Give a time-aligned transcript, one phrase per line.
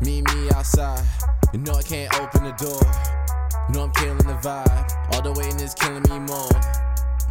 [0.00, 1.02] Meet me outside.
[1.54, 2.80] You know I can't open the door.
[3.68, 5.14] You know I'm killing the vibe.
[5.14, 6.50] All the waiting is killing me more.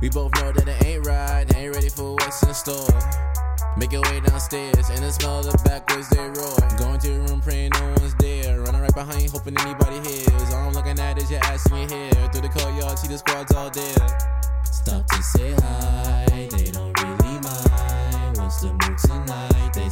[0.02, 1.46] We both know that it ain't right.
[1.56, 2.90] Ain't ready for what's in store.
[3.78, 6.58] Make your way downstairs and the smell of the backwards they roar.
[6.80, 8.62] Going to your room praying no one's there.
[8.62, 10.54] Running right behind hoping anybody hears.
[10.54, 12.12] All I'm looking at is your ass in hair.
[12.32, 14.08] Through the courtyard, see the squads all there.
[14.64, 15.75] Stop to say hi,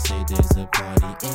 [0.03, 1.27] say there's a party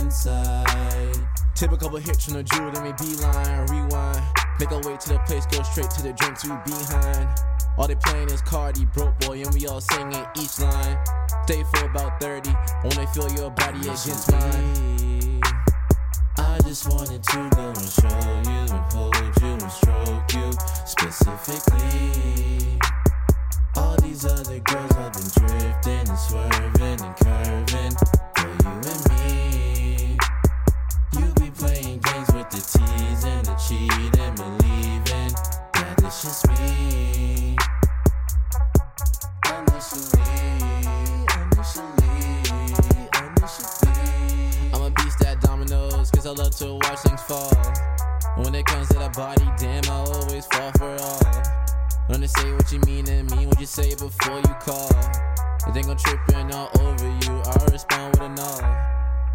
[0.00, 1.16] inside.
[1.54, 4.22] Tip a couple hits from the Juul, then we beeline, rewind.
[4.60, 7.28] Make our way to the place, go straight to the drinks we behind.
[7.78, 10.98] All they playing is Cardi, broke boy, and we all singing each line.
[11.44, 12.50] Stay for about 30,
[12.84, 15.40] wanna feel your body against mine.
[16.36, 18.08] I just wanted to go and show
[18.50, 20.52] you and hold you and stroke you
[20.84, 22.78] specifically.
[23.76, 27.21] All these other girls have been drifting and swerving and
[39.92, 40.24] Initially,
[43.36, 43.92] initially.
[44.72, 47.52] I'm a beast at dominoes, cause I love to watch things fall.
[48.36, 51.20] When it comes to that body, damn, I always fall for all.
[52.08, 54.88] Learn to say what you mean and mean what you say before you call.
[55.66, 58.64] If they gon' trippin' all over you, I respond with a nod.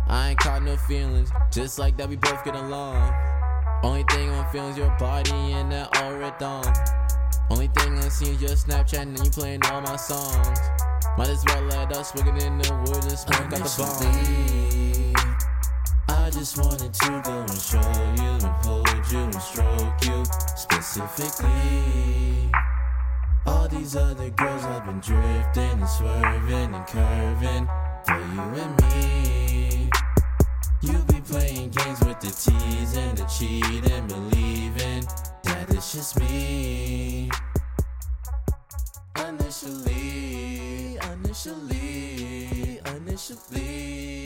[0.07, 3.13] I ain't caught no feelings, just like that we both get along.
[3.83, 6.65] Only thing on feelings your body and that red on.
[7.49, 10.59] Only thing I see is your Snapchat and you playing all my songs.
[11.17, 14.67] Might as well let us work it in the woods and smoke out the bomb.
[16.09, 17.79] I just wanted to go and show
[18.21, 20.25] you and hold you and stroke you
[20.57, 22.51] specifically.
[23.45, 27.67] All these other girls have been drifting and swerving and curving
[28.05, 29.89] for you and me.
[30.81, 35.07] You be playing games with the tease and the cheat and believing
[35.43, 36.96] that it's just me.
[41.47, 44.16] initially, initially.